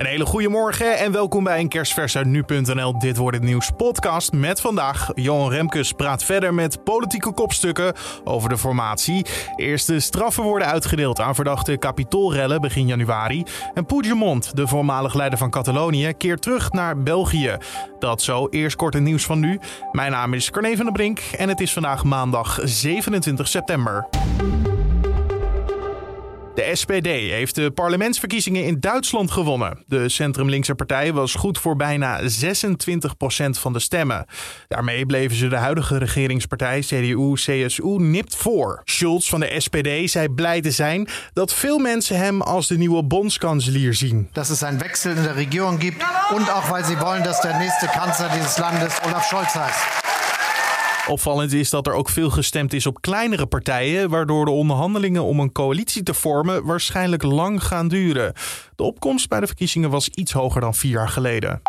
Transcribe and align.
Een 0.00 0.06
hele 0.06 0.26
goede 0.26 0.48
morgen 0.48 0.98
en 0.98 1.12
welkom 1.12 1.44
bij 1.44 1.60
een 1.60 1.84
uit 2.14 2.26
nu.nl. 2.26 2.98
Dit 2.98 3.16
wordt 3.16 3.36
het 3.36 3.46
nieuws 3.46 3.70
podcast 3.76 4.32
met 4.32 4.60
vandaag. 4.60 5.10
Johan 5.14 5.50
Remkes 5.50 5.92
praat 5.92 6.24
verder 6.24 6.54
met 6.54 6.84
politieke 6.84 7.32
kopstukken 7.32 7.92
over 8.24 8.48
de 8.48 8.58
formatie. 8.58 9.26
Eerste 9.56 10.00
straffen 10.00 10.42
worden 10.42 10.68
uitgedeeld 10.68 11.20
aan 11.20 11.34
verdachte 11.34 11.76
kapitoolrellen 11.76 12.60
begin 12.60 12.86
januari. 12.86 13.44
En 13.74 13.86
Puigdemont, 13.86 14.56
de 14.56 14.66
voormalig 14.66 15.14
leider 15.14 15.38
van 15.38 15.50
Catalonië, 15.50 16.12
keert 16.12 16.42
terug 16.42 16.72
naar 16.72 17.02
België. 17.02 17.56
Dat 17.98 18.22
zo, 18.22 18.46
eerst 18.48 18.76
kort 18.76 18.94
het 18.94 19.02
nieuws 19.02 19.24
van 19.24 19.38
nu. 19.40 19.60
Mijn 19.92 20.10
naam 20.10 20.34
is 20.34 20.50
Carne 20.50 20.76
van 20.76 20.84
der 20.84 20.94
Brink 20.94 21.18
en 21.18 21.48
het 21.48 21.60
is 21.60 21.72
vandaag 21.72 22.04
maandag 22.04 22.58
27 22.62 23.48
september. 23.48 24.08
De 26.60 26.76
SPD 26.76 27.06
heeft 27.06 27.54
de 27.54 27.70
parlementsverkiezingen 27.70 28.64
in 28.64 28.80
Duitsland 28.80 29.30
gewonnen. 29.30 29.84
De 29.86 30.08
centrum-linkse 30.08 30.74
partij 30.74 31.12
was 31.12 31.34
goed 31.34 31.58
voor 31.58 31.76
bijna 31.76 32.20
26% 32.22 32.24
van 33.50 33.72
de 33.72 33.78
stemmen. 33.78 34.26
Daarmee 34.68 35.06
bleven 35.06 35.36
ze 35.36 35.48
de 35.48 35.56
huidige 35.56 35.98
regeringspartij 35.98 36.80
CDU-CSU 36.80 37.98
nipt 37.98 38.36
voor. 38.36 38.80
Schulz 38.84 39.28
van 39.28 39.40
de 39.40 39.54
SPD 39.60 40.10
zei 40.10 40.28
blij 40.28 40.60
te 40.60 40.70
zijn 40.70 41.08
dat 41.32 41.54
veel 41.54 41.78
mensen 41.78 42.16
hem 42.16 42.42
als 42.42 42.66
de 42.66 42.76
nieuwe 42.76 43.04
bondskanselier 43.04 43.94
zien. 43.94 44.28
Dat 44.32 44.48
es 44.48 44.60
een 44.60 44.78
Wechsel 44.78 45.10
in 45.10 45.22
de 45.22 45.32
Regierung 45.32 45.80
gibt 45.80 46.04
und 46.34 46.50
auch 46.50 46.70
weil 46.70 46.84
sie 46.84 46.98
wollen, 46.98 47.22
dass 47.22 47.40
der 47.40 47.58
nächste 47.58 47.86
Kanzler 47.86 48.28
dieses 48.28 48.58
Landes 48.58 49.00
Olaf 49.06 49.24
Scholz 49.24 49.54
heißt. 49.54 49.99
Opvallend 51.10 51.52
is 51.52 51.70
dat 51.70 51.86
er 51.86 51.92
ook 51.92 52.08
veel 52.08 52.30
gestemd 52.30 52.72
is 52.72 52.86
op 52.86 53.00
kleinere 53.00 53.46
partijen, 53.46 54.10
waardoor 54.10 54.44
de 54.44 54.50
onderhandelingen 54.50 55.24
om 55.24 55.40
een 55.40 55.52
coalitie 55.52 56.02
te 56.02 56.14
vormen 56.14 56.64
waarschijnlijk 56.64 57.22
lang 57.22 57.64
gaan 57.64 57.88
duren. 57.88 58.32
De 58.76 58.82
opkomst 58.82 59.28
bij 59.28 59.40
de 59.40 59.46
verkiezingen 59.46 59.90
was 59.90 60.08
iets 60.08 60.32
hoger 60.32 60.60
dan 60.60 60.74
vier 60.74 60.90
jaar 60.90 61.08
geleden. 61.08 61.62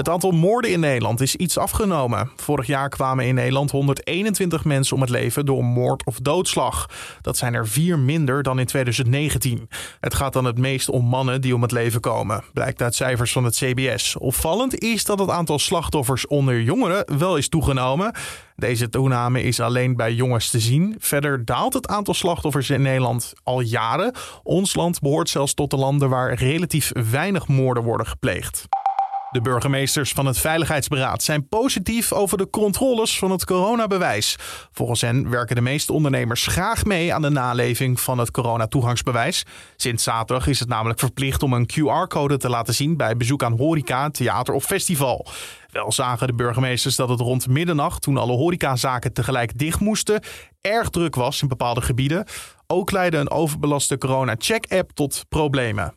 Het 0.00 0.08
aantal 0.08 0.30
moorden 0.30 0.70
in 0.70 0.80
Nederland 0.80 1.20
is 1.20 1.36
iets 1.36 1.58
afgenomen. 1.58 2.30
Vorig 2.36 2.66
jaar 2.66 2.88
kwamen 2.88 3.26
in 3.26 3.34
Nederland 3.34 3.70
121 3.70 4.64
mensen 4.64 4.94
om 4.96 5.00
het 5.00 5.10
leven 5.10 5.46
door 5.46 5.64
moord 5.64 6.04
of 6.04 6.18
doodslag. 6.18 6.86
Dat 7.20 7.36
zijn 7.36 7.54
er 7.54 7.68
vier 7.68 7.98
minder 7.98 8.42
dan 8.42 8.58
in 8.58 8.66
2019. 8.66 9.68
Het 10.00 10.14
gaat 10.14 10.32
dan 10.32 10.44
het 10.44 10.58
meest 10.58 10.88
om 10.88 11.04
mannen 11.04 11.40
die 11.40 11.54
om 11.54 11.62
het 11.62 11.72
leven 11.72 12.00
komen, 12.00 12.44
blijkt 12.52 12.82
uit 12.82 12.94
cijfers 12.94 13.32
van 13.32 13.44
het 13.44 13.56
CBS. 13.56 14.16
Opvallend 14.18 14.78
is 14.78 15.04
dat 15.04 15.18
het 15.18 15.30
aantal 15.30 15.58
slachtoffers 15.58 16.26
onder 16.26 16.60
jongeren 16.60 17.18
wel 17.18 17.36
is 17.36 17.48
toegenomen. 17.48 18.14
Deze 18.56 18.88
toename 18.88 19.42
is 19.42 19.60
alleen 19.60 19.96
bij 19.96 20.12
jongens 20.12 20.50
te 20.50 20.60
zien. 20.60 20.96
Verder 20.98 21.44
daalt 21.44 21.74
het 21.74 21.88
aantal 21.88 22.14
slachtoffers 22.14 22.70
in 22.70 22.82
Nederland 22.82 23.32
al 23.42 23.60
jaren. 23.60 24.14
Ons 24.42 24.74
land 24.74 25.00
behoort 25.00 25.28
zelfs 25.28 25.54
tot 25.54 25.70
de 25.70 25.76
landen 25.76 26.08
waar 26.08 26.34
relatief 26.34 26.92
weinig 27.10 27.48
moorden 27.48 27.82
worden 27.82 28.06
gepleegd. 28.06 28.68
De 29.30 29.40
burgemeesters 29.40 30.12
van 30.12 30.26
het 30.26 30.38
Veiligheidsberaad 30.38 31.22
zijn 31.22 31.48
positief 31.48 32.12
over 32.12 32.38
de 32.38 32.50
controles 32.50 33.18
van 33.18 33.30
het 33.30 33.44
coronabewijs. 33.44 34.36
Volgens 34.72 35.00
hen 35.00 35.30
werken 35.30 35.54
de 35.54 35.60
meeste 35.60 35.92
ondernemers 35.92 36.46
graag 36.46 36.84
mee 36.84 37.14
aan 37.14 37.22
de 37.22 37.30
naleving 37.30 38.00
van 38.00 38.18
het 38.18 38.30
coronatoegangsbewijs. 38.30 39.44
Sinds 39.76 40.02
zaterdag 40.02 40.46
is 40.46 40.60
het 40.60 40.68
namelijk 40.68 40.98
verplicht 40.98 41.42
om 41.42 41.52
een 41.52 41.70
QR-code 41.72 42.36
te 42.36 42.48
laten 42.48 42.74
zien 42.74 42.96
bij 42.96 43.16
bezoek 43.16 43.42
aan 43.42 43.58
horeca, 43.58 44.10
theater 44.10 44.54
of 44.54 44.64
festival. 44.64 45.26
Wel 45.70 45.92
zagen 45.92 46.26
de 46.26 46.34
burgemeesters 46.34 46.96
dat 46.96 47.08
het 47.08 47.20
rond 47.20 47.48
middernacht, 47.48 48.02
toen 48.02 48.16
alle 48.16 48.36
horecazaken 48.36 49.12
tegelijk 49.12 49.58
dicht 49.58 49.80
moesten, 49.80 50.22
erg 50.60 50.88
druk 50.88 51.14
was 51.14 51.42
in 51.42 51.48
bepaalde 51.48 51.82
gebieden. 51.82 52.26
Ook 52.66 52.90
leidde 52.90 53.18
een 53.18 53.30
overbelaste 53.30 53.98
corona-check-app 53.98 54.90
tot 54.90 55.24
problemen. 55.28 55.94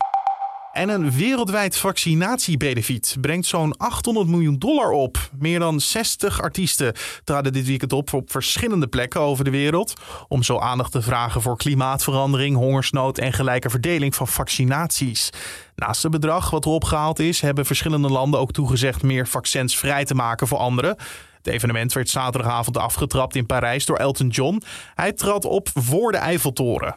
En 0.73 0.89
een 0.89 1.11
wereldwijd 1.11 1.77
vaccinatiebenefiet 1.77 3.17
brengt 3.21 3.45
zo'n 3.45 3.77
800 3.77 4.27
miljoen 4.27 4.57
dollar 4.59 4.91
op. 4.91 5.29
Meer 5.39 5.59
dan 5.59 5.79
60 5.79 6.41
artiesten 6.41 6.93
traden 7.23 7.53
dit 7.53 7.65
weekend 7.65 7.93
op 7.93 8.13
op 8.13 8.31
verschillende 8.31 8.87
plekken 8.87 9.21
over 9.21 9.43
de 9.43 9.49
wereld. 9.49 9.93
Om 10.27 10.43
zo 10.43 10.59
aandacht 10.59 10.91
te 10.91 11.01
vragen 11.01 11.41
voor 11.41 11.57
klimaatverandering, 11.57 12.55
hongersnood 12.55 13.17
en 13.17 13.33
gelijke 13.33 13.69
verdeling 13.69 14.15
van 14.15 14.27
vaccinaties. 14.27 15.29
Naast 15.75 16.03
het 16.03 16.11
bedrag 16.11 16.49
wat 16.49 16.65
erop 16.65 16.83
gehaald 16.83 17.19
is, 17.19 17.41
hebben 17.41 17.65
verschillende 17.65 18.09
landen 18.09 18.39
ook 18.39 18.51
toegezegd 18.51 19.03
meer 19.03 19.27
vaccins 19.27 19.77
vrij 19.77 20.05
te 20.05 20.15
maken 20.15 20.47
voor 20.47 20.57
anderen. 20.57 20.95
Het 21.37 21.47
evenement 21.47 21.93
werd 21.93 22.09
zaterdagavond 22.09 22.77
afgetrapt 22.77 23.35
in 23.35 23.45
Parijs 23.45 23.85
door 23.85 23.97
Elton 23.97 24.27
John. 24.27 24.61
Hij 24.95 25.13
trad 25.13 25.45
op 25.45 25.69
voor 25.73 26.11
de 26.11 26.17
Eiffeltoren. 26.17 26.95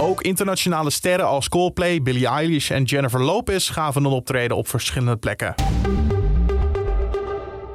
Ook 0.00 0.22
internationale 0.22 0.90
sterren 0.90 1.26
als 1.26 1.48
Coldplay, 1.48 2.02
Billie 2.02 2.26
Eilish 2.26 2.70
en 2.70 2.82
Jennifer 2.82 3.22
Lopez 3.22 3.72
gaven 3.72 4.04
een 4.04 4.10
optreden 4.10 4.56
op 4.56 4.68
verschillende 4.68 5.16
plekken. 5.16 5.54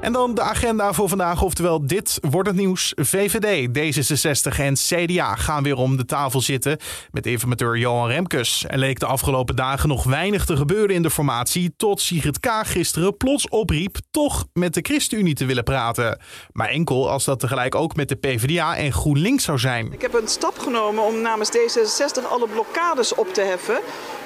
En 0.02 0.14
dan 0.14 0.36
de 0.36 0.42
agenda 0.42 0.94
voor 0.94 1.10
vandaag, 1.10 1.42
oftewel 1.42 1.88
dit 1.88 2.20
wordt 2.30 2.48
het 2.48 2.58
nieuws. 2.58 2.94
VVD, 2.96 3.68
D66 3.68 4.60
en 4.60 4.74
CDA 4.74 5.36
gaan 5.36 5.64
weer 5.64 5.76
om 5.76 5.98
de 5.98 6.06
tafel 6.06 6.42
zitten 6.42 6.78
met 7.12 7.26
informateur 7.26 7.78
Johan 7.78 8.08
Remkes. 8.08 8.66
Er 8.68 8.78
leek 8.78 9.00
de 9.00 9.06
afgelopen 9.06 9.56
dagen 9.56 9.90
nog 9.90 10.04
weinig 10.04 10.46
te 10.46 10.58
gebeuren 10.58 10.96
in 10.96 11.02
de 11.02 11.10
formatie, 11.10 11.74
tot 11.78 12.02
Sigrid 12.02 12.40
Kaag 12.40 12.72
gisteren 12.72 13.18
plots 13.18 13.50
opriep 13.50 13.98
toch 14.12 14.46
met 14.54 14.74
de 14.74 14.80
ChristenUnie 14.82 15.34
te 15.34 15.46
willen 15.46 15.64
praten. 15.64 16.20
Maar 16.52 16.68
enkel 16.68 17.10
als 17.10 17.26
dat 17.26 17.40
tegelijk 17.40 17.76
ook 17.76 17.96
met 17.96 18.10
de 18.10 18.16
PvdA 18.16 18.78
en 18.78 18.94
GroenLinks 18.94 19.44
zou 19.44 19.60
zijn. 19.60 19.94
Ik 19.94 20.02
heb 20.02 20.14
een 20.14 20.28
stap 20.28 20.60
genomen 20.60 21.04
om 21.04 21.22
namens 21.22 21.50
D66 21.50 22.30
alle 22.30 22.48
blokkades 22.48 23.16
op 23.16 23.34
te 23.34 23.42
heffen 23.42 23.80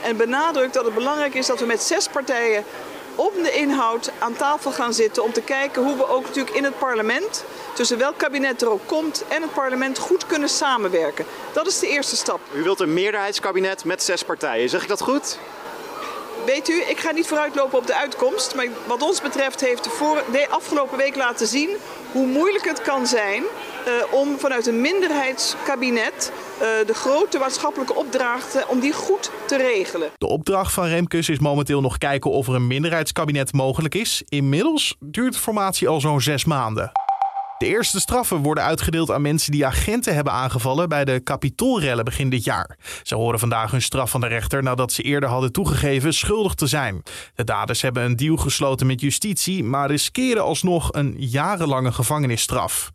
en 0.03 0.17
benadrukt 0.17 0.73
dat 0.73 0.85
het 0.85 0.93
belangrijk 0.93 1.33
is 1.33 1.47
dat 1.47 1.59
we 1.59 1.65
met 1.65 1.81
zes 1.81 2.07
partijen 2.07 2.63
op 3.15 3.33
de 3.43 3.51
inhoud 3.51 4.11
aan 4.19 4.35
tafel 4.35 4.71
gaan 4.71 4.93
zitten 4.93 5.23
om 5.23 5.33
te 5.33 5.41
kijken 5.41 5.83
hoe 5.83 5.97
we 5.97 6.07
ook 6.07 6.23
natuurlijk 6.23 6.55
in 6.55 6.63
het 6.63 6.79
parlement, 6.79 7.43
tussen 7.73 7.97
welk 7.97 8.17
kabinet 8.17 8.61
er 8.61 8.69
ook 8.69 8.85
komt 8.85 9.23
en 9.27 9.41
het 9.41 9.53
parlement 9.53 9.97
goed 9.97 10.25
kunnen 10.25 10.49
samenwerken. 10.49 11.25
Dat 11.53 11.67
is 11.67 11.79
de 11.79 11.87
eerste 11.87 12.15
stap. 12.15 12.39
U 12.53 12.63
wilt 12.63 12.79
een 12.79 12.93
meerderheidskabinet 12.93 13.85
met 13.85 14.03
zes 14.03 14.23
partijen, 14.23 14.69
zeg 14.69 14.81
ik 14.81 14.87
dat 14.87 15.01
goed? 15.01 15.37
Weet 16.45 16.69
u, 16.69 16.81
ik 16.81 16.99
ga 16.99 17.11
niet 17.11 17.27
vooruitlopen 17.27 17.77
op 17.77 17.87
de 17.87 17.95
uitkomst. 17.95 18.55
Maar 18.55 18.67
wat 18.85 19.01
ons 19.01 19.21
betreft 19.21 19.61
heeft 19.61 19.83
de, 19.83 19.89
voor, 19.89 20.23
de 20.31 20.49
afgelopen 20.49 20.97
week 20.97 21.15
laten 21.15 21.47
zien 21.47 21.69
hoe 22.11 22.25
moeilijk 22.25 22.65
het 22.65 22.81
kan 22.81 23.07
zijn 23.07 23.43
uh, 23.43 23.93
om 24.13 24.39
vanuit 24.39 24.67
een 24.67 24.81
minderheidskabinet 24.81 26.31
de 26.59 26.93
grote 26.93 27.37
maatschappelijke 27.37 27.95
opdrachten 27.95 28.69
om 28.69 28.79
die 28.79 28.93
goed 28.93 29.31
te 29.47 29.57
regelen. 29.57 30.09
De 30.17 30.27
opdracht 30.27 30.73
van 30.73 30.85
Remkes 30.85 31.29
is 31.29 31.39
momenteel 31.39 31.81
nog 31.81 31.97
kijken 31.97 32.31
of 32.31 32.47
er 32.47 32.55
een 32.55 32.67
minderheidskabinet 32.67 33.53
mogelijk 33.53 33.95
is. 33.95 34.23
Inmiddels 34.29 34.95
duurt 34.99 35.33
de 35.33 35.39
formatie 35.39 35.87
al 35.87 35.99
zo'n 35.99 36.21
zes 36.21 36.45
maanden. 36.45 36.91
De 37.57 37.65
eerste 37.65 37.99
straffen 37.99 38.37
worden 38.37 38.63
uitgedeeld 38.63 39.11
aan 39.11 39.21
mensen 39.21 39.51
die 39.51 39.65
agenten 39.65 40.15
hebben 40.15 40.33
aangevallen 40.33 40.89
bij 40.89 41.05
de 41.05 41.19
kapitoolrellen 41.19 42.05
begin 42.05 42.29
dit 42.29 42.43
jaar. 42.43 42.77
Ze 43.03 43.15
horen 43.15 43.39
vandaag 43.39 43.71
hun 43.71 43.81
straf 43.81 44.09
van 44.09 44.21
de 44.21 44.27
rechter 44.27 44.63
nadat 44.63 44.91
ze 44.91 45.01
eerder 45.01 45.29
hadden 45.29 45.51
toegegeven 45.51 46.13
schuldig 46.13 46.53
te 46.53 46.67
zijn. 46.67 47.03
De 47.35 47.43
daders 47.43 47.81
hebben 47.81 48.03
een 48.03 48.15
deal 48.15 48.37
gesloten 48.37 48.87
met 48.87 49.01
justitie, 49.01 49.63
maar 49.63 49.89
riskeren 49.89 50.43
alsnog 50.43 50.93
een 50.93 51.15
jarenlange 51.17 51.91
gevangenisstraf. 51.91 52.91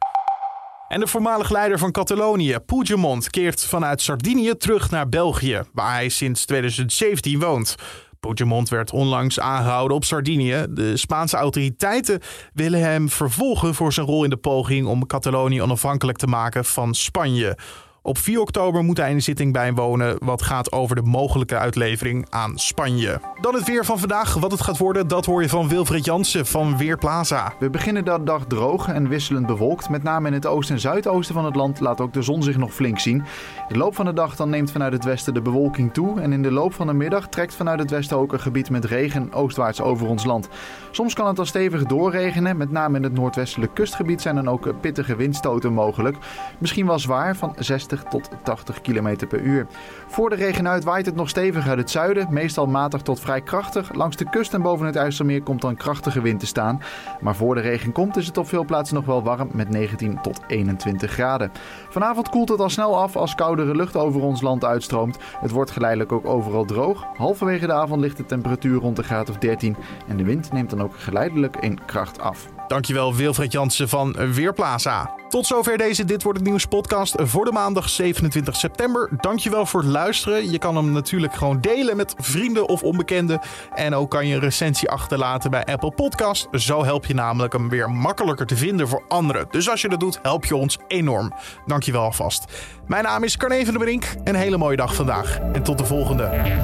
En 0.90 1.00
de 1.00 1.06
voormalig 1.06 1.50
leider 1.50 1.78
van 1.78 1.92
Catalonië, 1.92 2.58
Puigdemont, 2.66 3.30
keert 3.30 3.64
vanuit 3.64 4.00
Sardinië 4.02 4.54
terug 4.56 4.90
naar 4.90 5.08
België, 5.08 5.62
waar 5.72 5.92
hij 5.92 6.08
sinds 6.08 6.44
2017 6.44 7.40
woont. 7.40 7.74
Puigdemont 8.20 8.68
werd 8.68 8.92
onlangs 8.92 9.40
aangehouden 9.40 9.96
op 9.96 10.04
Sardinië. 10.04 10.66
De 10.70 10.96
Spaanse 10.96 11.36
autoriteiten 11.36 12.20
willen 12.52 12.80
hem 12.80 13.08
vervolgen 13.08 13.74
voor 13.74 13.92
zijn 13.92 14.06
rol 14.06 14.24
in 14.24 14.30
de 14.30 14.36
poging 14.36 14.86
om 14.86 15.06
Catalonië 15.06 15.62
onafhankelijk 15.62 16.18
te 16.18 16.26
maken 16.26 16.64
van 16.64 16.94
Spanje. 16.94 17.56
Op 18.02 18.18
4 18.18 18.40
oktober 18.40 18.82
moet 18.82 18.96
hij 18.96 19.14
de 19.14 19.20
zitting 19.20 19.52
bijwonen 19.52 20.16
wat 20.24 20.42
gaat 20.42 20.72
over 20.72 20.96
de 20.96 21.02
mogelijke 21.02 21.58
uitlevering 21.58 22.26
aan 22.30 22.58
Spanje. 22.58 23.20
Dan 23.40 23.54
het 23.54 23.66
weer 23.66 23.84
van 23.84 23.98
vandaag. 23.98 24.34
Wat 24.34 24.50
het 24.50 24.60
gaat 24.60 24.78
worden, 24.78 25.08
dat 25.08 25.26
hoor 25.26 25.42
je 25.42 25.48
van 25.48 25.68
Wilfried 25.68 26.04
Jansen 26.04 26.46
van 26.46 26.76
Weerplaza. 26.76 27.52
We 27.58 27.70
beginnen 27.70 28.04
de 28.04 28.20
dag 28.24 28.44
droog 28.46 28.88
en 28.88 29.08
wisselend 29.08 29.46
bewolkt. 29.46 29.88
Met 29.88 30.02
name 30.02 30.28
in 30.28 30.32
het 30.32 30.46
oosten 30.46 30.74
en 30.74 30.80
zuidoosten 30.80 31.34
van 31.34 31.44
het 31.44 31.54
land 31.54 31.80
laat 31.80 32.00
ook 32.00 32.12
de 32.12 32.22
zon 32.22 32.42
zich 32.42 32.56
nog 32.56 32.74
flink 32.74 32.98
zien. 32.98 33.16
In 33.16 33.24
de 33.68 33.76
loop 33.76 33.94
van 33.94 34.04
de 34.04 34.12
dag 34.12 34.36
dan 34.36 34.50
neemt 34.50 34.70
vanuit 34.70 34.92
het 34.92 35.04
westen 35.04 35.34
de 35.34 35.42
bewolking 35.42 35.92
toe. 35.92 36.20
En 36.20 36.32
in 36.32 36.42
de 36.42 36.52
loop 36.52 36.74
van 36.74 36.86
de 36.86 36.92
middag 36.92 37.28
trekt 37.28 37.54
vanuit 37.54 37.78
het 37.78 37.90
westen 37.90 38.16
ook 38.16 38.32
een 38.32 38.40
gebied 38.40 38.70
met 38.70 38.84
regen 38.84 39.32
oostwaarts 39.32 39.80
over 39.80 40.06
ons 40.06 40.24
land. 40.24 40.48
Soms 40.90 41.14
kan 41.14 41.26
het 41.26 41.38
al 41.38 41.46
stevig 41.46 41.84
doorregenen. 41.84 42.56
Met 42.56 42.70
name 42.70 42.96
in 42.96 43.02
het 43.02 43.14
noordwestelijk 43.14 43.74
kustgebied 43.74 44.20
zijn 44.20 44.34
dan 44.34 44.48
ook 44.48 44.80
pittige 44.80 45.16
windstoten 45.16 45.72
mogelijk. 45.72 46.16
Misschien 46.58 46.86
wel 46.86 46.98
zwaar 46.98 47.36
van 47.36 47.54
6 47.58 47.88
60 47.90 48.10
tot 48.10 48.28
80 48.42 48.80
km 48.80 49.26
per 49.28 49.40
uur. 49.40 49.66
Voor 50.08 50.30
de 50.30 50.36
regen 50.36 50.68
uit 50.68 50.84
waait 50.84 51.06
het 51.06 51.14
nog 51.14 51.28
stevig 51.28 51.68
uit 51.68 51.78
het 51.78 51.90
zuiden, 51.90 52.26
meestal 52.30 52.66
matig 52.66 53.02
tot 53.02 53.20
vrij 53.20 53.40
krachtig. 53.40 53.94
Langs 53.94 54.16
de 54.16 54.30
kust 54.30 54.54
en 54.54 54.62
boven 54.62 54.86
het 54.86 54.96
IJsselmeer 54.96 55.42
komt 55.42 55.60
dan 55.60 55.76
krachtige 55.76 56.20
wind 56.20 56.40
te 56.40 56.46
staan. 56.46 56.82
Maar 57.20 57.36
voor 57.36 57.54
de 57.54 57.60
regen 57.60 57.92
komt 57.92 58.16
is 58.16 58.26
het 58.26 58.38
op 58.38 58.48
veel 58.48 58.64
plaatsen 58.64 58.94
nog 58.96 59.04
wel 59.04 59.22
warm 59.22 59.48
met 59.52 59.68
19 59.68 60.18
tot 60.22 60.40
21 60.46 61.10
graden. 61.10 61.52
Vanavond 61.88 62.28
koelt 62.28 62.48
het 62.48 62.60
al 62.60 62.70
snel 62.70 62.98
af 62.98 63.16
als 63.16 63.34
koudere 63.34 63.74
lucht 63.74 63.96
over 63.96 64.20
ons 64.20 64.40
land 64.40 64.64
uitstroomt. 64.64 65.18
Het 65.40 65.50
wordt 65.50 65.70
geleidelijk 65.70 66.12
ook 66.12 66.26
overal 66.26 66.64
droog. 66.64 67.06
Halverwege 67.16 67.66
de 67.66 67.72
avond 67.72 68.00
ligt 68.00 68.16
de 68.16 68.26
temperatuur 68.26 68.80
rond 68.80 68.96
de 68.96 69.02
graad 69.02 69.30
of 69.30 69.38
13 69.38 69.76
en 70.08 70.16
de 70.16 70.24
wind 70.24 70.52
neemt 70.52 70.70
dan 70.70 70.82
ook 70.82 70.94
geleidelijk 70.96 71.56
in 71.56 71.84
kracht 71.84 72.20
af. 72.20 72.46
Dankjewel 72.68 73.14
Wilfred 73.14 73.52
Jansen 73.52 73.88
van 73.88 74.16
Weerplaza. 74.34 75.19
Tot 75.30 75.46
zover 75.46 75.78
deze 75.78 76.04
Dit 76.04 76.22
Wordt 76.22 76.38
Het 76.38 76.48
Nieuws 76.48 76.66
podcast 76.66 77.14
voor 77.18 77.44
de 77.44 77.52
maandag 77.52 77.88
27 77.88 78.56
september. 78.56 79.08
Dankjewel 79.20 79.66
voor 79.66 79.80
het 79.80 79.90
luisteren. 79.90 80.50
Je 80.50 80.58
kan 80.58 80.76
hem 80.76 80.92
natuurlijk 80.92 81.34
gewoon 81.34 81.60
delen 81.60 81.96
met 81.96 82.14
vrienden 82.18 82.68
of 82.68 82.82
onbekenden. 82.82 83.40
En 83.74 83.94
ook 83.94 84.10
kan 84.10 84.26
je 84.26 84.34
een 84.34 84.40
recensie 84.40 84.90
achterlaten 84.90 85.50
bij 85.50 85.64
Apple 85.64 85.90
Podcast. 85.90 86.48
Zo 86.52 86.84
help 86.84 87.06
je 87.06 87.14
namelijk 87.14 87.52
hem 87.52 87.68
weer 87.68 87.90
makkelijker 87.90 88.46
te 88.46 88.56
vinden 88.56 88.88
voor 88.88 89.04
anderen. 89.08 89.46
Dus 89.50 89.70
als 89.70 89.80
je 89.80 89.88
dat 89.88 90.00
doet, 90.00 90.18
help 90.22 90.44
je 90.44 90.56
ons 90.56 90.78
enorm. 90.88 91.32
Dankjewel 91.66 92.02
alvast. 92.02 92.44
Mijn 92.86 93.04
naam 93.04 93.24
is 93.24 93.36
Carne 93.36 93.64
van 93.64 93.74
der 93.74 93.82
Brink. 93.82 94.14
Een 94.24 94.34
hele 94.34 94.56
mooie 94.56 94.76
dag 94.76 94.94
vandaag. 94.94 95.38
En 95.52 95.62
tot 95.62 95.78
de 95.78 95.84
volgende. 95.84 96.58